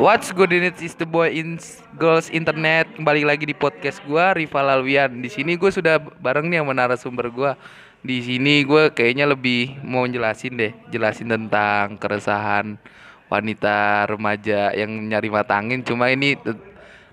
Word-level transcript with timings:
What's 0.00 0.32
good 0.32 0.48
in 0.56 0.64
it 0.64 0.80
is 0.80 0.96
the 0.96 1.04
boy 1.04 1.28
in 1.28 1.60
girls 2.00 2.32
internet 2.32 2.88
kembali 2.96 3.20
lagi 3.20 3.44
di 3.44 3.52
podcast 3.52 4.00
gua 4.08 4.32
Rival 4.32 4.80
Alwian. 4.80 5.20
Di 5.20 5.28
sini 5.28 5.60
gue 5.60 5.68
sudah 5.68 6.00
bareng 6.00 6.48
nih 6.48 6.64
sama 6.64 6.72
narasumber 6.72 7.28
gua. 7.28 7.52
Di 8.00 8.24
sini 8.24 8.64
gue 8.64 8.88
kayaknya 8.96 9.28
lebih 9.28 9.76
mau 9.84 10.08
jelasin 10.08 10.56
deh, 10.56 10.72
jelasin 10.88 11.28
tentang 11.28 12.00
keresahan 12.00 12.80
wanita 13.28 14.08
remaja 14.08 14.72
yang 14.72 14.88
nyari 14.88 15.28
matangin. 15.28 15.84
Cuma 15.84 16.08
ini 16.08 16.32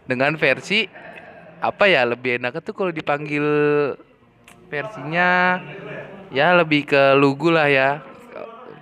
dengan 0.08 0.40
versi 0.40 0.88
apa 1.60 1.92
ya 1.92 2.08
lebih 2.08 2.40
enak 2.40 2.64
tuh 2.64 2.72
kalau 2.72 2.96
dipanggil 2.96 3.44
versinya 4.72 5.60
ya 6.32 6.56
lebih 6.56 6.88
ke 6.88 7.20
lugu 7.20 7.52
lah 7.52 7.68
ya. 7.68 8.00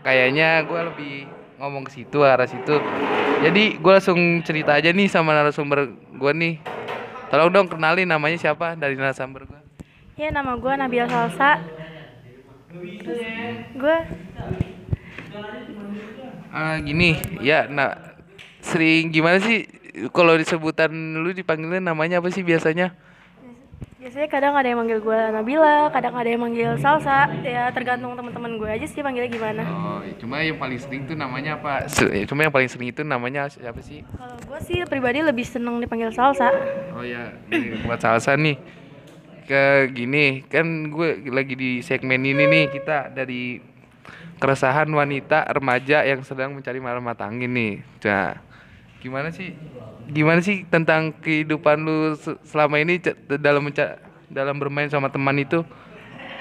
Kayaknya 0.06 0.62
gue 0.62 0.82
lebih 0.94 1.16
ngomong 1.60 1.88
ke 1.88 1.92
situ 2.02 2.20
arah 2.24 2.48
situ. 2.48 2.80
Jadi 3.44 3.78
gue 3.78 3.92
langsung 3.92 4.18
cerita 4.44 4.76
aja 4.76 4.90
nih 4.92 5.08
sama 5.12 5.36
narasumber 5.36 5.91
gue 5.91 6.31
nih. 6.36 6.59
Tolong 7.31 7.52
dong 7.52 7.68
kenalin 7.68 8.08
namanya 8.08 8.38
siapa 8.40 8.76
dari 8.80 8.95
narasumber 8.95 9.48
gue. 9.48 9.62
Ya 10.16 10.31
nama 10.31 10.55
gue 10.55 10.73
Nabila 10.76 11.08
Salsa. 11.08 11.59
Gue 13.76 13.98
Ah 16.55 16.80
gini, 16.80 17.20
ya 17.44 17.67
nah 17.67 18.16
sering 18.64 19.12
gimana 19.12 19.44
sih 19.44 19.67
kalau 20.16 20.40
disebutan 20.40 20.88
lu 21.20 21.36
dipanggilnya 21.36 21.84
namanya 21.84 22.23
apa 22.23 22.31
sih 22.31 22.48
biasanya? 22.48 22.95
Biasanya 24.05 24.30
kadang 24.30 24.54
ada 24.54 24.70
yang 24.70 24.77
manggil 24.77 25.02
gue 25.02 25.18
Nabila, 25.34 25.90
kadang 25.90 26.14
ada 26.14 26.30
yang 26.30 26.38
manggil 26.38 26.77
Salsa. 26.77 27.26
Ya 27.41 27.73
tergantung 27.73 28.14
teman-teman 28.14 28.62
gue 28.62 28.70
aja 28.70 28.86
sih 28.86 29.02
panggilnya 29.02 29.34
gimana. 29.34 29.66
Oh, 29.66 29.98
cuma 30.22 30.45
yang 30.45 30.62
paling 30.62 30.78
sering 30.78 31.09
tuh 31.09 31.18
namanya 31.18 31.58
apa? 31.58 31.90
Se- 31.90 32.14
Cuma 32.30 32.45
yang 32.45 32.54
paling 32.54 32.70
sering 32.70 32.94
itu 32.94 33.02
namanya 33.02 33.50
siapa 33.50 33.81
sih? 33.81 34.05
Kalau 34.05 34.38
gue 34.45 34.59
sih 34.62 34.86
pribadi 34.86 35.26
lebih 35.26 35.41
seneng 35.41 35.81
dipanggil 35.81 36.14
Salsa. 36.14 36.54
Oh 36.94 37.02
ya, 37.02 37.33
buat 37.81 37.98
salsa 37.98 38.38
nih. 38.38 38.61
Ke 39.50 39.89
gini, 39.89 40.45
kan 40.45 40.94
gue 40.94 41.26
lagi 41.33 41.58
di 41.58 41.81
segmen 41.81 42.22
ini 42.22 42.45
nih 42.45 42.66
kita 42.78 43.09
dari 43.09 43.58
keresahan 44.38 44.86
wanita 44.86 45.50
remaja 45.50 46.06
yang 46.06 46.22
sedang 46.22 46.53
mencari 46.53 46.78
rumah 46.78 47.17
tangga 47.17 47.50
nih. 47.50 47.81
Nah, 48.06 48.38
gimana 49.06 49.30
sih? 49.30 49.53
Gimana 50.09 50.42
sih 50.42 50.66
tentang 50.66 51.14
kehidupan 51.22 51.78
lu 51.86 52.17
se- 52.17 52.42
selama 52.50 52.81
ini 52.81 52.98
dalam 53.38 53.70
dalam 54.34 54.56
bermain 54.58 54.89
sama 54.89 55.14
teman 55.14 55.38
itu? 55.38 55.61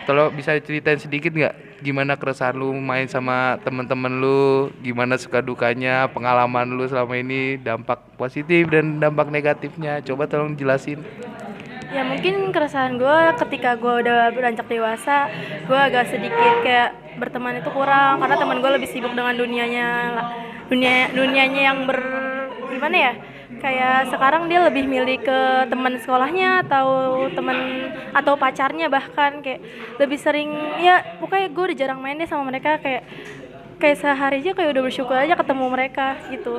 Kalau 0.04 0.28
bisa 0.28 0.52
ceritain 0.60 1.00
sedikit 1.00 1.32
nggak 1.32 1.80
gimana 1.80 2.16
keresahan 2.20 2.56
lu 2.56 2.76
main 2.76 3.08
sama 3.08 3.56
teman-teman 3.64 4.12
lu, 4.20 4.68
gimana 4.84 5.16
suka 5.16 5.40
dukanya, 5.40 6.08
pengalaman 6.12 6.76
lu 6.76 6.84
selama 6.84 7.16
ini, 7.16 7.56
dampak 7.56 8.04
positif 8.20 8.68
dan 8.68 9.00
dampak 9.00 9.32
negatifnya. 9.32 10.04
Coba 10.04 10.28
tolong 10.28 10.56
jelasin. 10.60 11.00
Ya 11.88 12.04
mungkin 12.04 12.52
keresahan 12.52 13.00
gue 13.00 13.18
ketika 13.48 13.80
gue 13.80 14.04
udah 14.04 14.28
beranjak 14.36 14.68
dewasa, 14.68 15.30
gue 15.64 15.78
agak 15.78 16.12
sedikit 16.12 16.60
kayak 16.60 17.16
berteman 17.16 17.62
itu 17.62 17.70
kurang 17.70 18.20
karena 18.20 18.36
teman 18.36 18.58
gue 18.60 18.70
lebih 18.76 18.88
sibuk 18.90 19.14
dengan 19.14 19.32
dunianya, 19.38 19.88
dunia 20.68 21.14
dunianya 21.14 21.60
yang 21.70 21.78
ber 21.86 22.00
gimana 22.74 22.96
ya? 22.96 23.12
Kayak 23.62 24.10
sekarang 24.10 24.50
dia 24.50 24.60
lebih 24.66 24.84
milih 24.90 25.22
ke 25.22 25.40
teman 25.70 25.94
sekolahnya 26.02 26.66
atau 26.66 26.88
teman 27.30 27.88
atau 28.10 28.34
pacarnya 28.34 28.90
bahkan 28.90 29.40
kayak 29.40 29.62
lebih 30.02 30.18
sering 30.18 30.50
ya 30.82 31.16
pokoknya 31.22 31.48
gue 31.54 31.64
udah 31.70 31.78
jarang 31.78 32.00
main 32.02 32.18
deh 32.18 32.26
sama 32.26 32.50
mereka 32.50 32.82
kayak 32.82 33.06
kayak 33.78 34.00
sehari 34.00 34.40
aja 34.42 34.56
kayak 34.56 34.70
udah 34.74 34.82
bersyukur 34.86 35.14
aja 35.14 35.34
ketemu 35.38 35.64
mereka 35.70 36.18
gitu. 36.30 36.58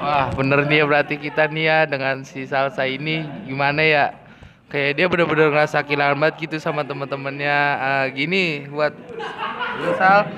Wah, 0.00 0.32
bener 0.32 0.64
nih 0.64 0.80
ya 0.80 0.84
berarti 0.86 1.14
kita 1.20 1.50
nih 1.50 1.64
ya 1.66 1.78
dengan 1.84 2.24
si 2.24 2.46
Salsa 2.48 2.88
ini 2.88 3.26
gimana 3.44 3.82
ya? 3.84 4.06
Kayak 4.70 4.92
dia 5.02 5.06
bener-bener 5.10 5.50
ngerasa 5.50 5.82
kehilangan 5.82 6.14
banget 6.14 6.46
gitu 6.46 6.56
sama 6.62 6.86
temen-temennya. 6.86 7.58
Ah, 7.74 8.06
gini 8.06 8.70
buat 8.70 8.94
lu 9.82 9.90
Sal, 9.98 10.30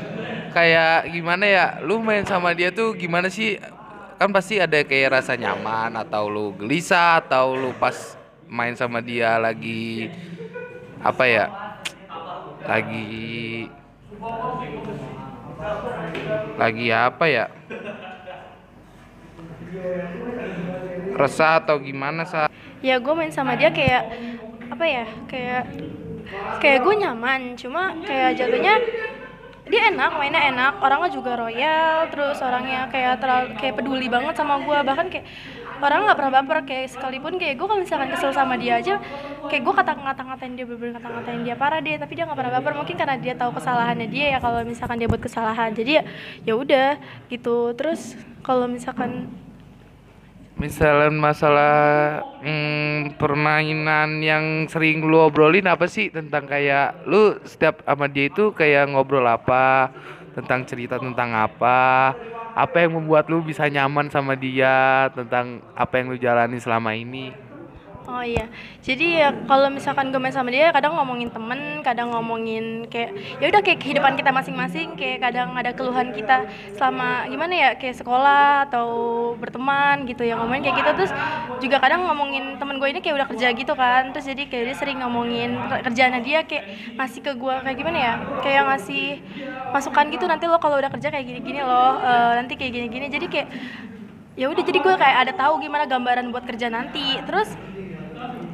kayak 0.57 1.13
gimana 1.13 1.45
ya? 1.45 1.67
Lu 1.85 2.01
main 2.01 2.25
sama 2.25 2.57
dia 2.57 2.73
tuh 2.73 2.97
gimana 2.97 3.29
sih? 3.29 3.61
Kan 4.23 4.31
pasti 4.31 4.63
ada 4.63 4.87
kayak 4.87 5.19
rasa 5.19 5.35
nyaman 5.35 5.99
atau 5.99 6.31
lu 6.31 6.55
gelisah 6.55 7.19
atau 7.19 7.59
lu 7.59 7.75
pas 7.75 8.15
main 8.47 8.71
sama 8.79 9.03
dia 9.03 9.35
lagi 9.35 10.15
apa 11.03 11.27
ya? 11.27 11.47
Lagi 12.63 13.67
lagi 16.55 16.87
apa 16.95 17.25
ya? 17.27 17.47
resah 21.19 21.59
atau 21.59 21.83
gimana 21.83 22.23
sa 22.23 22.47
ya 22.79 23.03
gue 23.03 23.15
main 23.19 23.35
sama 23.35 23.59
dia 23.59 23.75
kayak 23.75 24.07
apa 24.71 24.85
ya 24.87 25.05
kayak 25.27 25.63
kayak 26.63 26.79
gue 26.79 26.95
nyaman 26.95 27.59
cuma 27.59 27.93
kayak 28.07 28.39
jatuhnya 28.39 28.79
dia 29.63 29.95
enak 29.95 30.11
mainnya 30.19 30.43
enak. 30.51 30.83
Orangnya 30.83 31.11
juga 31.15 31.39
royal 31.39 32.11
terus 32.11 32.39
orangnya 32.43 32.91
kayak 32.91 33.23
terlalu 33.23 33.47
kayak 33.59 33.75
peduli 33.79 34.07
banget 34.11 34.35
sama 34.35 34.59
gue 34.59 34.79
bahkan 34.83 35.07
kayak 35.07 35.27
orang 35.83 36.07
nggak 36.07 36.19
pernah 36.19 36.33
baper 36.39 36.59
kayak 36.63 36.87
sekalipun 36.95 37.35
kayak 37.43 37.59
gue 37.59 37.67
kalau 37.67 37.83
misalkan 37.83 38.09
kesel 38.15 38.31
sama 38.31 38.55
dia 38.55 38.79
aja 38.79 39.03
kayak 39.51 39.63
gue 39.67 39.75
kata 39.75 39.99
ngata-ngatain 39.99 40.55
dia 40.55 40.67
bener 40.67 40.95
ngata-ngatain 40.95 41.43
dia 41.43 41.55
parah 41.59 41.83
deh 41.83 41.99
tapi 41.99 42.13
dia 42.15 42.25
nggak 42.27 42.39
pernah 42.39 42.53
baper 42.59 42.73
mungkin 42.79 42.95
karena 42.95 43.17
dia 43.19 43.35
tahu 43.35 43.51
kesalahannya 43.59 44.07
dia 44.07 44.27
ya 44.35 44.39
kalau 44.39 44.63
misalkan 44.63 44.97
dia 44.99 45.09
buat 45.11 45.23
kesalahan. 45.23 45.71
Jadi 45.75 45.91
ya 45.99 46.03
ya 46.47 46.55
udah 46.59 46.91
gitu. 47.31 47.75
Terus 47.75 48.15
kalau 48.43 48.67
misalkan 48.67 49.31
misalnya 50.63 51.11
masalah 51.11 51.75
hmm, 52.39 53.19
permainan 53.19 54.23
yang 54.23 54.71
sering 54.71 55.03
lu 55.03 55.19
obrolin 55.19 55.67
apa 55.67 55.91
sih? 55.91 56.15
Tentang 56.15 56.47
kayak 56.47 57.03
lu 57.11 57.43
setiap 57.43 57.83
sama 57.83 58.07
dia 58.07 58.31
itu 58.31 58.55
kayak 58.55 58.95
ngobrol 58.95 59.27
apa? 59.27 59.91
Tentang 60.39 60.63
cerita 60.63 61.03
tentang 61.03 61.35
apa? 61.35 62.15
Apa 62.55 62.87
yang 62.87 63.03
membuat 63.03 63.27
lu 63.27 63.43
bisa 63.43 63.67
nyaman 63.67 64.07
sama 64.07 64.39
dia? 64.39 65.11
Tentang 65.11 65.59
apa 65.75 65.99
yang 65.99 66.15
lu 66.15 66.17
jalani 66.23 66.63
selama 66.63 66.95
ini 66.95 67.52
Oh 68.03 68.19
iya, 68.19 68.51
jadi 68.83 69.07
ya 69.15 69.29
kalau 69.47 69.71
misalkan 69.71 70.11
gue 70.11 70.19
main 70.19 70.35
sama 70.35 70.51
dia, 70.51 70.75
kadang 70.75 70.99
ngomongin 70.99 71.31
temen, 71.31 71.87
kadang 71.87 72.11
ngomongin 72.11 72.91
kayak 72.91 73.15
ya 73.39 73.47
udah 73.47 73.63
kayak 73.63 73.79
kehidupan 73.79 74.19
kita 74.19 74.35
masing-masing, 74.35 74.99
kayak 74.99 75.23
kadang 75.23 75.55
ada 75.55 75.71
keluhan 75.71 76.11
kita 76.11 76.51
selama 76.75 77.31
gimana 77.31 77.55
ya, 77.55 77.71
kayak 77.79 78.03
sekolah 78.03 78.67
atau 78.67 78.89
berteman 79.39 80.03
gitu 80.11 80.27
ya 80.27 80.35
ngomongin 80.35 80.67
kayak 80.67 80.83
gitu. 80.83 80.91
Terus 80.99 81.13
juga 81.63 81.79
kadang 81.79 82.03
ngomongin 82.11 82.59
temen 82.59 82.83
gue 82.83 82.89
ini 82.91 82.99
kayak 82.99 83.17
udah 83.23 83.29
kerja 83.31 83.49
gitu 83.55 83.73
kan, 83.79 84.11
terus 84.11 84.27
jadi 84.27 84.43
kayak 84.51 84.65
dia 84.67 84.77
sering 84.83 84.99
ngomongin 84.99 85.55
kerjaannya 85.71 86.21
dia 86.27 86.43
kayak 86.43 86.99
ngasih 86.99 87.23
ke 87.23 87.33
gue 87.39 87.55
kayak 87.55 87.77
gimana 87.79 87.99
ya, 88.03 88.15
kayak 88.43 88.63
ngasih 88.67 89.23
masukan 89.71 90.11
gitu 90.11 90.27
nanti 90.27 90.51
lo 90.51 90.59
kalau 90.59 90.75
udah 90.83 90.91
kerja 90.91 91.07
kayak 91.07 91.23
gini-gini 91.23 91.63
loh, 91.63 92.03
eh, 92.03 92.33
nanti 92.43 92.59
kayak 92.59 92.73
gini-gini, 92.75 93.07
jadi 93.15 93.27
kayak 93.31 93.49
ya 94.33 94.49
udah 94.49 94.65
jadi 94.65 94.79
gue 94.81 94.95
kayak 94.97 95.17
ada 95.29 95.33
tahu 95.37 95.61
gimana 95.61 95.85
gambaran 95.85 96.33
buat 96.33 96.49
kerja 96.49 96.73
nanti. 96.73 97.21
Terus 97.29 97.53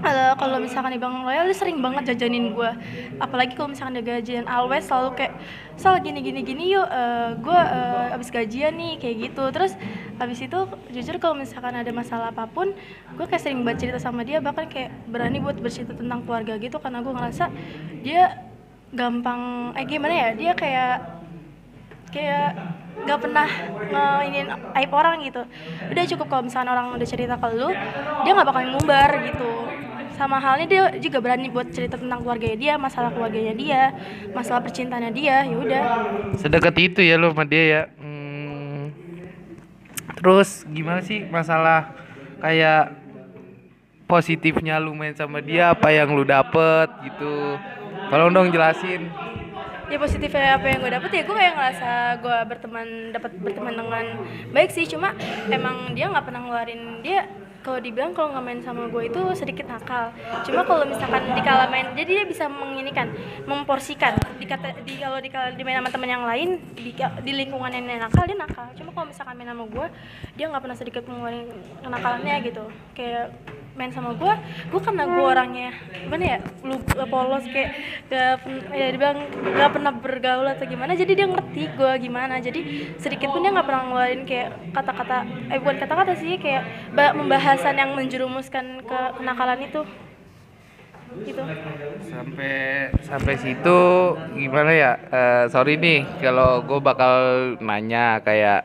eh, 0.04 0.32
kalau 0.38 0.62
misalkan 0.62 0.94
di 0.94 1.00
Bang 1.00 1.26
Royal 1.26 1.47
dia 1.48 1.56
sering 1.56 1.82
banget 1.82 2.14
jajanin 2.14 2.54
gue 2.54 2.70
apalagi 3.19 3.59
kalau 3.59 3.75
misalkan 3.75 3.98
dia 3.98 4.04
gajian 4.06 4.47
always 4.47 4.86
selalu 4.86 5.19
kayak 5.19 5.34
sal 5.78 5.94
gini 6.03 6.19
gini 6.22 6.42
gini 6.42 6.75
yuk 6.75 6.86
eh, 6.86 7.38
gue 7.38 7.60
eh, 7.60 8.14
abis 8.14 8.28
gajian 8.34 8.75
nih 8.75 8.98
kayak 8.98 9.16
gitu. 9.31 9.44
Terus 9.54 9.72
abis 10.19 10.38
itu 10.42 10.58
jujur 10.91 11.16
kalau 11.22 11.38
misalkan 11.38 11.75
ada 11.78 11.91
masalah 11.94 12.34
apa 12.34 12.50
pun 12.50 12.75
gue 13.14 13.26
kayak 13.26 13.42
sering 13.42 13.62
buat 13.62 13.78
cerita 13.78 14.03
sama 14.03 14.26
dia 14.26 14.42
bahkan 14.42 14.66
kayak 14.66 14.91
berani 15.06 15.38
buat 15.38 15.58
bercerita 15.58 15.94
tentang 15.94 16.26
keluarga 16.26 16.58
gitu 16.58 16.82
karena 16.82 16.98
gue 17.03 17.12
ngerasa 17.14 17.44
dia 18.03 18.42
gampang 18.91 19.70
eh 19.78 19.87
gimana 19.87 20.14
ya 20.14 20.28
dia 20.34 20.53
kayak 20.56 20.94
kayak 22.08 22.56
nggak 22.98 23.20
pernah 23.20 23.47
ngeinin 23.94 24.48
aib 24.75 24.91
orang 24.91 25.22
gitu. 25.22 25.47
Udah 25.87 26.04
cukup 26.10 26.26
kalau 26.26 26.42
misalnya 26.42 26.75
orang 26.75 26.99
udah 26.99 27.06
cerita 27.06 27.38
ke 27.38 27.46
lu 27.55 27.70
dia 28.26 28.32
nggak 28.34 28.49
bakal 28.49 28.62
ngumbar 28.67 29.11
gitu 29.22 29.68
sama 30.19 30.43
halnya 30.43 30.67
dia 30.67 30.82
juga 30.99 31.23
berani 31.23 31.47
buat 31.47 31.70
cerita 31.70 31.94
tentang 31.94 32.26
keluarganya 32.26 32.59
dia 32.59 32.75
masalah 32.75 33.15
keluarganya 33.15 33.55
dia 33.55 33.94
masalah 34.35 34.67
percintaannya 34.67 35.15
dia 35.15 35.47
ya 35.47 35.56
udah. 35.56 35.82
Sedekat 36.35 36.75
itu 36.82 37.00
ya 37.06 37.15
lu 37.15 37.31
sama 37.31 37.47
dia 37.47 37.65
ya. 37.65 37.82
Hmm, 38.03 38.91
terus 40.19 40.67
gimana 40.67 40.99
sih 41.06 41.23
masalah 41.31 41.94
kayak 42.43 42.99
positifnya 44.11 44.82
lu 44.82 44.91
main 44.99 45.15
sama 45.15 45.38
dia 45.38 45.70
apa 45.70 45.94
yang 45.94 46.11
lu 46.11 46.26
dapet 46.26 46.91
gitu? 47.06 47.55
Tolong 48.11 48.35
dong 48.35 48.50
jelasin. 48.50 49.06
Ya 49.88 49.97
positifnya 49.97 50.61
apa 50.61 50.69
yang 50.69 50.85
gue 50.85 50.93
dapet 50.93 51.11
ya 51.15 51.23
gue 51.25 51.37
kayak 51.38 51.55
ngerasa 51.56 51.91
gue 52.20 52.37
berteman 52.44 52.88
dapat 53.15 53.32
berteman 53.38 53.73
dengan 53.73 54.05
baik 54.50 54.75
sih. 54.75 54.85
Cuma 54.85 55.15
emang 55.47 55.94
dia 55.94 56.11
nggak 56.11 56.26
pernah 56.26 56.43
ngeluarin 56.43 57.06
dia 57.06 57.25
kalau 57.62 57.78
dibilang 57.82 58.14
kalau 58.14 58.32
nggak 58.32 58.44
main 58.44 58.60
sama 58.62 58.87
gue 58.87 59.02
itu 59.10 59.20
sedikit 59.34 59.66
nakal. 59.66 60.14
Cuma 60.46 60.62
kalau 60.62 60.87
misalkan 60.87 61.22
di 61.34 61.43
kala 61.43 61.66
main 61.69 61.93
jadi 61.93 62.22
dia 62.22 62.25
bisa 62.25 62.46
menginikan 62.46 63.10
memporsikan. 63.44 64.14
Dikata 64.38 64.78
di 64.87 64.94
kalau 64.96 65.19
di 65.19 65.28
kala 65.28 65.52
di 65.52 65.62
main 65.66 65.82
sama 65.82 65.90
teman 65.90 66.08
yang 66.08 66.25
lain 66.25 66.62
di, 66.72 66.94
di 66.96 67.32
lingkungan 67.34 67.70
yang 67.75 67.84
nakal 67.99 68.25
dia 68.25 68.38
nakal. 68.38 68.70
Cuma 68.78 68.90
kalau 68.94 69.06
misalkan 69.10 69.34
main 69.34 69.50
sama 69.50 69.64
gue 69.66 69.87
dia 70.38 70.46
nggak 70.49 70.62
pernah 70.62 70.78
sedikit 70.78 71.02
mengeluarkan 71.10 71.46
kenakalannya 71.82 72.34
gitu. 72.46 72.64
Kayak 72.94 73.34
main 73.78 73.94
sama 73.94 74.10
gue 74.19 74.34
gue 74.75 74.80
karena 74.82 75.06
gue 75.06 75.22
orangnya 75.22 75.70
gimana 75.94 76.25
ya 76.34 76.38
lu 76.66 76.76
polos 77.06 77.46
kayak 77.46 77.70
gak 78.10 78.42
ya 78.75 78.86
dibilang 78.90 79.19
gak 79.54 79.70
pernah 79.70 79.92
bergaul 79.94 80.46
atau 80.50 80.66
gimana 80.66 80.98
jadi 80.98 81.12
dia 81.14 81.26
ngerti 81.30 81.62
gue 81.72 81.92
gimana. 82.02 82.42
Jadi 82.42 82.60
sedikit 82.98 83.30
pun 83.30 83.46
dia 83.46 83.54
nggak 83.54 83.66
pernah 83.66 83.82
ngeluarin 83.86 84.22
kayak 84.26 84.50
kata-kata 84.75 85.16
eh 85.48 85.58
bukan 85.62 85.76
kata-kata 85.78 86.12
sih 86.19 86.34
kayak 86.36 86.62
ba- 86.92 87.14
pembahasan 87.14 87.78
yang 87.78 87.94
menjerumuskan 87.94 88.82
ke 88.82 89.00
kenakalan 89.14 89.62
itu. 89.62 89.82
Gitu. 91.24 91.42
Sampai 92.08 92.56
sampai 93.02 93.34
situ 93.36 93.81
gimana 94.36 94.70
ya 94.72 94.92
Eh, 95.08 95.44
sorry 95.48 95.76
nih 95.76 96.04
kalau 96.20 96.62
gue 96.62 96.78
bakal 96.81 97.14
nanya 97.60 98.20
kayak 98.22 98.64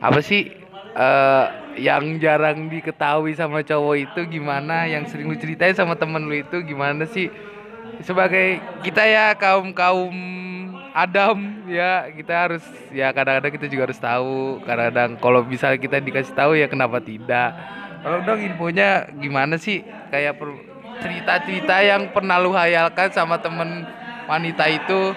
apa 0.00 0.20
sih 0.20 0.48
eh, 0.96 1.46
yang 1.74 2.18
jarang 2.22 2.70
diketahui 2.70 3.34
sama 3.34 3.62
cowok 3.66 3.96
itu 3.98 4.20
gimana 4.38 4.86
yang 4.86 5.06
sering 5.10 5.26
lu 5.26 5.36
ceritain 5.38 5.74
sama 5.74 5.98
temen 5.98 6.22
lu 6.24 6.34
itu 6.38 6.62
gimana 6.62 7.06
sih? 7.06 7.30
Sebagai 8.02 8.58
kita 8.82 9.06
ya 9.06 9.34
kaum 9.34 9.70
kaum 9.74 10.14
Adam 10.94 11.66
ya 11.66 12.06
kita 12.14 12.34
harus 12.46 12.64
ya 12.94 13.10
kadang-kadang 13.10 13.52
kita 13.58 13.66
juga 13.66 13.82
harus 13.90 13.98
tahu. 13.98 14.62
Kadang-kadang 14.62 15.10
kalau 15.18 15.42
bisa 15.42 15.74
kita 15.74 15.98
dikasih 15.98 16.34
tahu 16.34 16.54
ya 16.54 16.70
kenapa 16.70 17.02
tidak? 17.02 17.54
Kalau 18.04 18.18
dong 18.22 18.40
infonya 18.44 19.10
gimana 19.18 19.58
sih? 19.58 19.82
Kayak 20.14 20.38
cerita-cerita 21.02 21.82
yang 21.82 22.14
pernah 22.14 22.38
lu 22.38 22.54
hayalkan 22.54 23.10
sama 23.10 23.42
temen 23.42 23.82
wanita 24.30 24.70
itu 24.70 25.16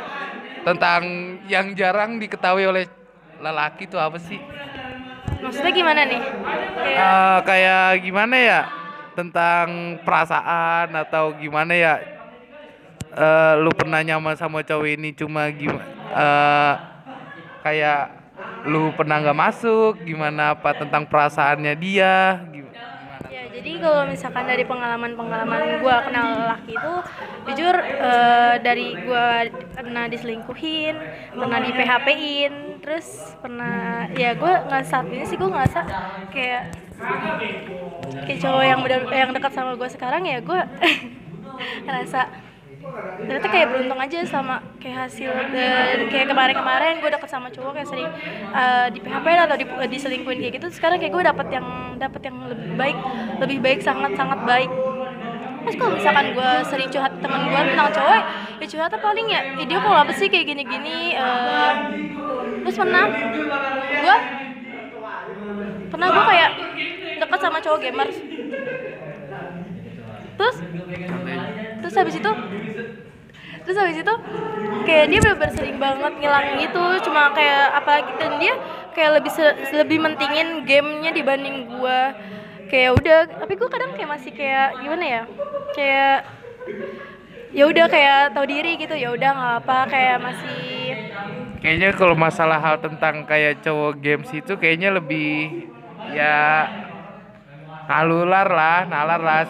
tentang 0.65 1.04
yang 1.48 1.71
jarang 1.77 2.18
diketahui 2.18 2.65
oleh 2.65 2.83
lelaki 3.38 3.86
itu 3.86 4.01
apa 4.01 4.18
sih? 4.18 4.42
Maksudnya 5.48 5.72
gimana 5.72 6.02
nih? 6.04 6.22
Kayak 6.76 7.00
Eh, 7.00 7.38
kayak 7.48 7.88
gimana 8.04 8.36
ya? 8.36 8.62
Tentang 9.16 9.98
perasaan 10.04 10.94
atau 10.94 11.34
gimana 11.40 11.74
ya? 11.74 11.94
Eh, 13.18 13.54
lu 13.64 13.72
pernah 13.74 14.04
nyaman 14.04 14.36
sama 14.36 14.62
cowok 14.62 14.88
ini 15.00 15.10
cuma 15.16 15.48
gimana 15.50 15.88
kayak 17.66 18.02
lu 18.68 18.92
pernah 18.94 19.24
nggak 19.24 19.40
masuk? 19.40 20.04
Gimana 20.04 20.54
apa 20.54 20.76
tentang 20.76 21.08
perasaannya 21.08 21.74
dia 21.80 22.44
jadi 23.57 23.71
kalau 23.81 24.06
misalkan 24.06 24.45
dari 24.45 24.63
pengalaman-pengalaman 24.69 25.81
gue 25.81 25.95
kenal 26.06 26.27
lelaki 26.45 26.77
itu, 26.77 26.94
jujur 27.50 27.75
eh, 27.81 28.56
dari 28.62 28.94
gue 28.94 29.27
pernah 29.74 30.06
diselingkuhin, 30.06 30.95
pernah 31.33 31.59
di 31.65 31.71
PHP-in, 31.74 32.54
terus 32.86 33.33
pernah 33.42 34.06
ya 34.13 34.38
gue 34.38 34.54
nggak 34.69 34.83
saat 34.86 35.09
ini 35.09 35.25
sih 35.25 35.36
gue 35.42 35.50
ngerasa 35.50 35.80
kayak 36.30 36.71
kayak 38.24 38.39
cowok 38.39 38.63
yang 38.63 38.80
udah 38.86 39.00
yang 39.09 39.31
dekat 39.33 39.51
sama 39.51 39.74
gue 39.74 39.89
sekarang 39.89 40.24
ya 40.24 40.39
gue 40.39 40.59
ngerasa 41.86 42.47
ternyata 43.18 43.48
kayak 43.50 43.68
beruntung 43.74 44.00
aja 44.00 44.20
sama 44.30 44.62
kayak 44.78 45.10
hasil 45.10 45.32
dan 45.52 46.06
kayak 46.08 46.28
kemarin-kemarin 46.30 47.02
gue 47.02 47.10
deket 47.10 47.30
sama 47.30 47.50
cowok 47.50 47.72
kayak 47.76 47.90
sering 47.90 48.10
eh, 48.54 48.88
di 48.94 49.00
PHP 49.02 49.26
atau 49.34 49.58
di, 49.58 49.66
diselingkuhin 49.90 50.40
kayak 50.40 50.54
gitu 50.62 50.68
sekarang 50.72 51.02
kayak 51.02 51.14
gue 51.18 51.24
dapet 51.26 51.48
yang 51.52 51.68
dapet 51.98 52.22
yang 52.30 52.38
lebih 52.46 52.72
baik 52.78 52.98
lebih 53.42 53.58
baik 53.60 53.80
sangat 53.82 54.14
sangat 54.14 54.40
baik. 54.46 54.70
Terus 55.68 55.76
kalau 55.76 55.92
misalkan 56.00 56.26
gue 56.32 56.52
sering 56.72 56.88
curhat 56.88 57.14
teman 57.20 57.42
gue 57.52 57.62
tentang 57.74 57.90
cowok 57.92 58.22
ya 58.64 58.66
curhatnya 58.72 59.00
paling 59.04 59.28
ya 59.28 59.42
"Ih, 59.60 59.66
dia 59.68 59.80
kalau 59.84 59.98
apa 60.00 60.14
sih 60.16 60.28
kayak 60.32 60.46
gini-gini 60.48 61.18
eh, 61.18 61.74
terus 62.64 62.76
pernah 62.80 63.04
gue 63.98 64.16
pernah 65.92 66.08
gue 66.14 66.24
kayak 66.24 66.50
deket 67.18 67.40
sama 67.42 67.58
cowok 67.60 67.80
gamers. 67.82 68.18
Terus 70.38 70.58
terus 71.84 71.96
habis 71.98 72.16
itu 72.18 72.32
terus 73.68 73.78
habis 73.84 74.00
itu 74.00 74.14
kayak 74.88 75.06
dia 75.12 75.20
bener-bener 75.20 75.52
sering 75.52 75.78
banget 75.78 76.14
ngilang 76.24 76.48
gitu. 76.64 76.86
Cuma 77.04 77.36
kayak 77.36 77.76
apalagi 77.84 78.12
dan 78.16 78.40
dia 78.40 78.56
kayak 78.96 79.12
lebih 79.20 79.32
lebih 79.76 79.98
mentingin 80.00 80.48
gamenya 80.64 81.12
dibanding 81.12 81.68
gua. 81.76 82.16
Kayak 82.72 82.92
udah 83.00 83.20
tapi 83.44 83.54
gua 83.60 83.70
kadang 83.72 83.92
kayak 83.96 84.10
masih 84.12 84.32
kayak 84.32 84.80
gimana 84.80 85.04
ya 85.04 85.22
kayak 85.76 86.18
ya 87.52 87.64
udah 87.68 87.86
kayak 87.92 88.22
tahu 88.32 88.46
diri 88.48 88.80
gitu. 88.80 88.96
Ya 88.96 89.12
udah 89.12 89.30
nggak 89.36 89.56
apa 89.68 89.78
kayak 89.92 90.18
masih 90.24 90.66
kayaknya 91.60 91.90
kalau 91.92 92.16
masalah 92.16 92.62
hal 92.64 92.80
tentang 92.80 93.28
kayak 93.28 93.60
cowok 93.66 94.00
games 94.00 94.30
itu 94.32 94.56
kayaknya 94.56 94.96
lebih 94.96 95.68
ya 96.16 96.70
nalular 97.88 98.48
lah 98.48 98.80
nalar 98.88 99.20
lah 99.20 99.44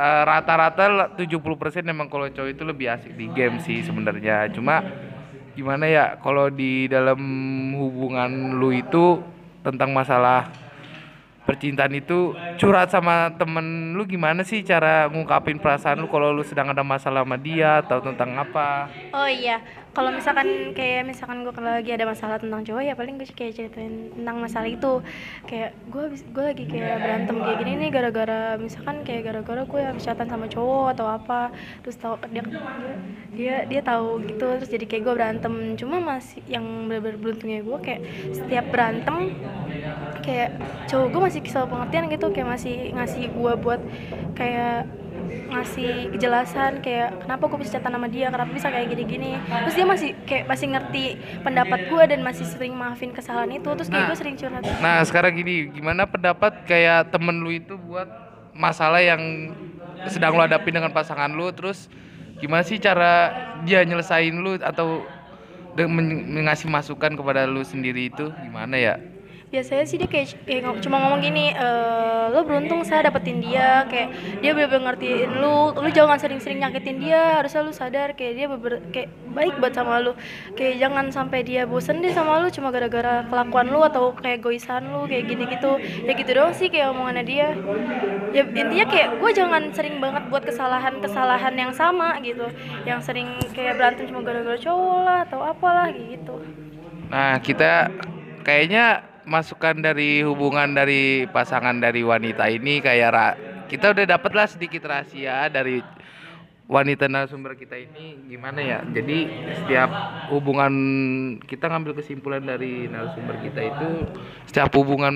eh, 0.00 0.22
rata-rata 0.30 0.82
la- 0.96 1.10
70% 1.18 1.82
memang 1.90 2.06
kalau 2.12 2.26
cowok 2.34 2.50
itu 2.54 2.62
lebih 2.70 2.86
asik 2.94 3.12
di 3.20 3.24
game 3.36 3.56
sih 3.66 3.78
sebenarnya. 3.88 4.32
Cuma 4.56 4.74
gimana 5.56 5.84
ya 5.96 6.02
kalau 6.24 6.44
di 6.60 6.64
dalam 6.94 7.18
hubungan 7.80 8.30
lu 8.58 8.68
itu 8.80 8.98
tentang 9.66 9.90
masalah 9.98 10.36
percintaan 11.48 11.92
itu 11.96 12.36
curhat 12.60 12.92
sama 12.92 13.32
temen 13.34 13.96
lu 13.96 14.04
gimana 14.04 14.44
sih 14.44 14.60
cara 14.60 15.08
ngungkapin 15.08 15.56
perasaan 15.58 16.04
lu 16.04 16.06
kalau 16.06 16.30
lu 16.30 16.44
sedang 16.44 16.70
ada 16.70 16.84
masalah 16.84 17.24
sama 17.24 17.40
dia 17.40 17.80
atau 17.80 17.98
tentang 18.04 18.36
apa 18.36 18.92
Oh 19.10 19.26
iya, 19.26 19.58
kalau 19.90 20.14
misalkan 20.14 20.70
kayak 20.70 21.02
misalkan 21.02 21.42
gue 21.42 21.50
lagi 21.58 21.90
ada 21.90 22.06
masalah 22.06 22.38
tentang 22.38 22.62
cowok 22.62 22.82
ya 22.86 22.94
paling 22.94 23.18
gue 23.18 23.26
kayak 23.34 23.58
ceritain 23.58 24.14
tentang 24.14 24.36
masalah 24.38 24.70
itu. 24.70 25.02
Kayak 25.50 25.74
gue 25.90 26.04
gue 26.14 26.44
lagi 26.44 26.64
kayak 26.70 27.02
berantem 27.02 27.36
kayak 27.42 27.56
gini 27.58 27.72
nih 27.74 27.90
gara-gara 27.90 28.40
misalkan 28.54 29.02
kayak 29.02 29.22
gara-gara 29.26 29.62
gue 29.66 29.80
habis 29.82 30.06
chatan 30.06 30.30
sama 30.30 30.46
cowok 30.46 30.86
atau 30.94 31.06
apa, 31.10 31.50
terus 31.82 31.96
tahu 31.98 32.14
dia 32.30 32.42
dia 33.34 33.56
dia 33.66 33.82
tahu 33.82 34.22
gitu 34.30 34.46
terus 34.62 34.70
jadi 34.70 34.84
kayak 34.86 35.02
gue 35.02 35.14
berantem. 35.18 35.54
Cuma 35.74 35.98
masih 35.98 36.38
yang 36.46 36.64
bener-bener 36.86 37.18
beruntungnya 37.18 37.60
gue 37.66 37.78
kayak 37.82 38.00
setiap 38.30 38.70
berantem 38.70 39.34
kayak 40.22 40.54
cowok 40.86 41.08
gue 41.10 41.20
masih 41.30 41.40
kisah 41.46 41.62
pengertian 41.70 42.10
gitu 42.10 42.26
kayak 42.34 42.48
masih 42.58 42.90
ngasih 42.90 43.30
gue 43.30 43.52
buat 43.62 43.78
kayak 44.34 44.90
ngasih 45.30 46.10
kejelasan 46.14 46.82
kayak 46.82 47.22
kenapa 47.22 47.46
gue 47.46 47.58
bisa 47.62 47.78
chatan 47.78 47.94
sama 47.94 48.10
dia 48.10 48.34
kenapa 48.34 48.50
bisa 48.50 48.66
kayak 48.66 48.90
gini-gini 48.90 49.38
terus 49.38 49.74
dia 49.78 49.86
masih 49.86 50.10
kayak 50.26 50.44
masih 50.50 50.66
ngerti 50.74 51.04
pendapat 51.46 51.86
gue 51.86 52.02
dan 52.10 52.20
masih 52.26 52.46
sering 52.46 52.74
maafin 52.74 53.14
kesalahan 53.14 53.50
itu 53.54 53.70
terus 53.70 53.86
kayak 53.86 54.02
Nah. 54.02 54.08
gue 54.10 54.18
sering 54.18 54.34
curhat 54.34 54.62
Nah 54.82 54.98
sekarang 55.06 55.32
gini, 55.38 55.70
gimana 55.70 56.02
pendapat 56.10 56.66
kayak 56.66 57.14
temen 57.14 57.38
lu 57.46 57.54
itu 57.54 57.78
buat 57.78 58.10
masalah 58.50 58.98
yang 58.98 59.54
sedang 60.10 60.34
lu 60.34 60.42
hadapi 60.42 60.72
dengan 60.72 60.90
pasangan 60.90 61.30
lu, 61.30 61.52
terus 61.54 61.86
gimana 62.40 62.64
sih 62.64 62.80
cara 62.80 63.30
dia 63.68 63.84
nyelesain 63.84 64.32
lu 64.32 64.56
atau 64.58 65.04
ngasih 65.76 66.66
masukan 66.66 67.12
kepada 67.14 67.46
lu 67.46 67.62
sendiri 67.62 68.08
itu 68.10 68.32
gimana 68.42 68.74
ya? 68.80 68.94
Biasanya 69.50 69.82
sih 69.82 69.98
dia 69.98 70.06
kayak, 70.06 70.46
kayak 70.46 70.78
cuma 70.78 71.02
ngomong 71.02 71.26
gini 71.26 71.50
"Eh, 71.50 72.24
lo 72.30 72.46
beruntung 72.46 72.86
saya 72.86 73.10
dapetin 73.10 73.42
dia. 73.42 73.82
Kayak 73.90 74.14
dia 74.38 74.50
bener-bener 74.54 74.94
ngertiin 74.94 75.30
lu 75.42 75.74
lu 75.74 75.88
jangan 75.90 76.22
sering-sering 76.22 76.62
nyakitin 76.62 77.02
dia 77.02 77.42
harusnya 77.42 77.66
lu 77.66 77.74
sadar 77.74 78.14
kayak 78.14 78.32
dia 78.38 78.46
bener 78.46 78.78
kayak 78.94 79.10
baik 79.34 79.58
banget 79.58 79.74
sama 79.82 79.98
lu. 79.98 80.14
Kayak 80.54 80.74
jangan 80.86 81.04
sampai 81.10 81.42
dia 81.42 81.66
bosen 81.66 81.98
deh 81.98 82.14
sama 82.14 82.38
lu 82.38 82.48
cuma 82.54 82.70
gara-gara 82.70 83.26
kelakuan 83.26 83.66
lu 83.74 83.82
atau 83.82 84.14
kayak 84.14 84.38
goisan 84.38 84.86
lu 84.94 85.10
kayak 85.10 85.26
gini 85.26 85.44
gitu 85.50 85.82
ya 86.06 86.12
gitu 86.14 86.30
doang 86.30 86.54
sih 86.54 86.70
kayak 86.70 86.94
omongannya 86.94 87.24
dia. 87.26 87.48
Ya 88.30 88.46
intinya 88.46 88.86
kayak 88.86 89.18
gue 89.18 89.30
jangan 89.34 89.74
sering 89.74 89.98
banget 89.98 90.30
buat 90.30 90.46
kesalahan-kesalahan 90.46 91.58
yang 91.58 91.74
sama 91.74 92.14
gitu. 92.22 92.46
Yang 92.86 93.00
sering 93.02 93.34
kayak 93.50 93.82
berantem 93.82 94.06
cuma 94.06 94.22
gara-gara 94.22 94.54
cowok 94.62 94.98
lah 95.02 95.18
atau 95.26 95.42
apalah 95.42 95.90
gitu. 95.90 96.38
Nah 97.10 97.42
kita 97.42 97.90
kayaknya 98.46 99.09
masukan 99.28 99.80
dari 99.80 100.24
hubungan 100.24 100.72
dari 100.72 101.28
pasangan 101.28 101.76
dari 101.76 102.00
wanita 102.00 102.48
ini 102.48 102.80
kayak 102.80 103.10
ra- 103.12 103.38
kita 103.68 103.92
udah 103.94 104.04
dapet 104.04 104.32
lah 104.34 104.46
sedikit 104.48 104.82
rahasia 104.88 105.46
dari 105.52 105.78
wanita 106.70 107.10
narasumber 107.10 107.58
kita 107.58 107.74
ini 107.74 108.30
gimana 108.30 108.62
ya? 108.62 108.78
Jadi 108.86 109.26
setiap 109.58 109.90
hubungan 110.30 110.72
kita 111.42 111.66
ngambil 111.66 111.98
kesimpulan 111.98 112.46
dari 112.46 112.86
narasumber 112.86 113.42
kita 113.42 113.60
itu 113.66 113.88
setiap 114.46 114.70
hubungan 114.78 115.14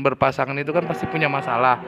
berpasangan 0.00 0.56
itu 0.56 0.72
kan 0.72 0.88
pasti 0.88 1.04
punya 1.04 1.28
masalah. 1.28 1.84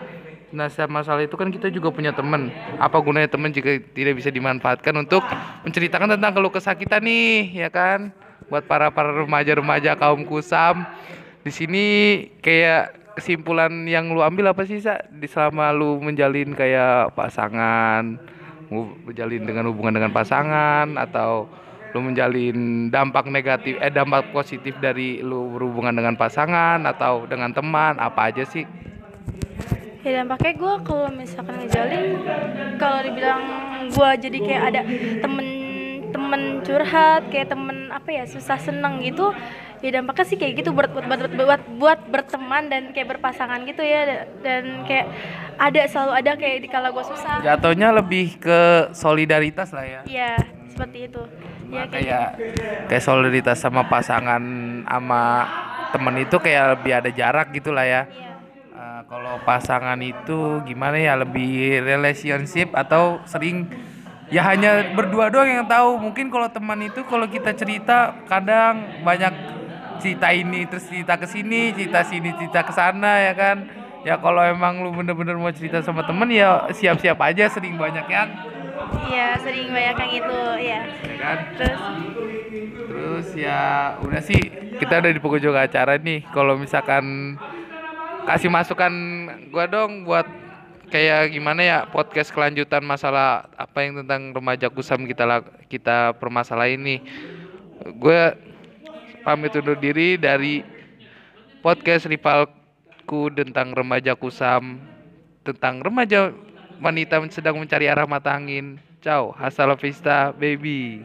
Nah 0.52 0.68
setiap 0.68 0.92
masalah 0.92 1.24
itu 1.24 1.34
kan 1.34 1.48
kita 1.48 1.72
juga 1.72 1.88
punya 1.90 2.12
teman. 2.12 2.52
Apa 2.76 3.00
gunanya 3.00 3.32
teman 3.32 3.50
jika 3.50 3.80
tidak 3.96 4.20
bisa 4.20 4.28
dimanfaatkan 4.28 4.94
untuk 5.00 5.24
menceritakan 5.64 6.20
tentang 6.20 6.32
keluh 6.36 6.52
kesah 6.52 6.76
kita 6.76 7.00
nih 7.00 7.64
ya 7.64 7.72
kan? 7.72 8.12
Buat 8.52 8.68
para 8.68 8.92
para 8.92 9.16
remaja-remaja 9.24 9.96
kaum 9.96 10.28
kusam 10.28 10.84
di 11.44 11.52
sini 11.52 11.84
kayak 12.40 13.14
kesimpulan 13.14 13.84
yang 13.84 14.10
lu 14.10 14.24
ambil 14.24 14.56
apa 14.56 14.64
sih 14.64 14.80
sa? 14.80 14.98
Di 15.12 15.28
selama 15.28 15.70
lu 15.76 16.00
menjalin 16.00 16.56
kayak 16.56 17.12
pasangan 17.12 18.16
menjalin 19.06 19.44
dengan 19.44 19.70
hubungan 19.70 19.94
dengan 19.94 20.10
pasangan 20.10 20.98
atau 20.98 21.46
lu 21.94 22.00
menjalin 22.02 22.90
dampak 22.90 23.30
negatif 23.30 23.78
eh 23.78 23.92
dampak 23.92 24.34
positif 24.34 24.74
dari 24.82 25.22
lu 25.22 25.54
berhubungan 25.54 25.94
dengan 25.94 26.18
pasangan 26.18 26.82
atau 26.90 27.28
dengan 27.28 27.54
teman 27.54 28.00
apa 28.02 28.34
aja 28.34 28.42
sih? 28.42 28.66
Ya 30.02 30.20
dampaknya 30.20 30.52
gue 30.58 30.74
kalau 30.84 31.08
misalkan 31.14 31.54
ngejalin 31.64 32.04
kalau 32.76 32.98
dibilang 33.04 33.42
gue 33.88 34.10
jadi 34.20 34.38
kayak 34.42 34.62
ada 34.74 34.80
temen 35.22 35.46
temen 36.10 36.42
curhat 36.66 37.22
kayak 37.30 37.48
temen 37.52 37.88
apa 37.88 38.10
ya 38.10 38.24
susah 38.26 38.58
seneng 38.58 39.00
gitu 39.00 39.30
ya 39.80 39.90
dampaknya 40.00 40.24
sih 40.26 40.38
kayak 40.38 40.52
gitu 40.62 40.70
buat 40.70 40.90
buat 40.92 41.06
buat, 41.06 41.32
buat, 41.34 41.62
buat 41.78 42.00
berteman 42.10 42.68
dan 42.70 42.82
kayak 42.94 43.18
berpasangan 43.18 43.62
gitu 43.66 43.82
ya 43.82 44.26
dan 44.42 44.86
kayak 44.86 45.06
ada 45.58 45.80
selalu 45.86 46.12
ada 46.18 46.32
kayak 46.34 46.58
di 46.62 46.68
kala 46.68 46.90
gue 46.90 47.04
susah. 47.06 47.42
Jatuhnya 47.42 47.94
lebih 47.94 48.38
ke 48.38 48.90
solidaritas 48.94 49.70
lah 49.70 49.86
ya. 49.86 50.00
Iya 50.06 50.32
seperti 50.74 50.98
itu. 51.06 51.22
Ya 51.70 51.86
kayak 51.86 52.02
kayak 52.02 52.28
kayak 52.90 53.04
solidaritas 53.04 53.58
sama 53.62 53.86
pasangan 53.86 54.42
sama 54.86 55.22
temen 55.94 56.14
itu 56.26 56.36
kayak 56.42 56.64
lebih 56.78 56.92
ada 56.98 57.10
jarak 57.14 57.54
gitu 57.54 57.70
lah 57.70 57.86
ya. 57.86 58.02
Iya. 58.10 58.32
Eh, 58.74 59.00
kalau 59.06 59.38
pasangan 59.46 59.98
itu 60.02 60.58
gimana 60.66 60.98
ya 60.98 61.14
lebih 61.14 61.78
relationship 61.86 62.74
atau 62.74 63.22
sering 63.22 63.70
ya 64.34 64.42
hanya 64.42 64.90
berdua 64.98 65.30
doang 65.30 65.62
yang 65.62 65.66
tahu. 65.70 66.02
Mungkin 66.02 66.26
kalau 66.34 66.50
teman 66.50 66.82
itu 66.82 67.06
kalau 67.06 67.30
kita 67.30 67.54
cerita 67.54 68.18
kadang 68.26 69.06
banyak 69.06 69.53
cerita 70.04 70.28
ini 70.36 70.68
terus 70.68 70.84
cerita 70.84 71.16
ke 71.16 71.24
sini 71.24 71.72
cerita 71.72 72.04
sini 72.04 72.28
cerita 72.36 72.60
ke 72.60 72.72
sana 72.76 73.24
ya 73.24 73.32
kan? 73.32 73.64
Ya 74.04 74.20
kalau 74.20 74.44
emang 74.44 74.84
lu 74.84 74.92
bener-bener 74.92 75.32
mau 75.40 75.48
cerita 75.48 75.80
sama 75.80 76.04
temen 76.04 76.28
ya 76.28 76.68
siap-siap 76.68 77.16
aja 77.24 77.48
sering 77.48 77.80
banyak 77.80 78.04
yang. 78.04 78.28
Iya 79.08 79.40
sering 79.40 79.72
banyak 79.72 79.96
yang 79.96 80.12
itu 80.12 80.40
ya 80.60 80.80
ya 80.84 81.16
kan? 81.16 81.38
Terus? 81.56 81.80
Terus 82.84 83.26
ya 83.32 83.60
udah 84.04 84.20
sih 84.20 84.40
kita 84.76 85.00
udah 85.00 85.12
di 85.16 85.20
penghujung 85.24 85.56
acara 85.56 85.96
nih. 85.96 86.20
Kalau 86.36 86.60
misalkan 86.60 87.36
kasih 88.28 88.52
masukan 88.52 88.92
gua 89.48 89.64
dong 89.64 90.04
buat 90.04 90.28
kayak 90.92 91.32
gimana 91.32 91.60
ya 91.64 91.78
podcast 91.88 92.28
kelanjutan 92.28 92.84
masalah 92.84 93.48
apa 93.56 93.82
yang 93.82 94.04
tentang 94.04 94.36
remaja 94.36 94.68
kusam 94.68 95.08
kita 95.08 95.40
kita 95.72 96.12
permasalahin 96.20 96.84
nih. 96.84 97.00
Gue 97.96 98.36
pamit 99.24 99.56
undur 99.56 99.80
diri 99.80 100.20
dari 100.20 100.60
podcast 101.64 102.04
rivalku 102.06 103.32
tentang 103.32 103.72
remaja 103.72 104.12
kusam 104.12 104.78
tentang 105.44 105.80
remaja 105.80 106.32
wanita 106.80 107.20
sedang 107.32 107.60
mencari 107.60 107.88
arah 107.88 108.08
mata 108.08 108.36
angin. 108.36 108.80
Ciao, 109.04 109.36
hasta 109.36 109.68
la 109.68 109.76
vista, 109.76 110.32
baby. 110.32 111.04